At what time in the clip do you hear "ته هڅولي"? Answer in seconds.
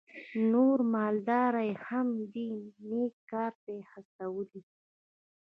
3.63-4.61